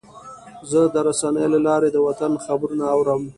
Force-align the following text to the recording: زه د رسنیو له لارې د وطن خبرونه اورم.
زه 0.69 0.79
د 0.93 0.95
رسنیو 1.07 1.51
له 1.53 1.59
لارې 1.67 1.89
د 1.91 1.97
وطن 2.07 2.31
خبرونه 2.45 2.85
اورم. 2.95 3.21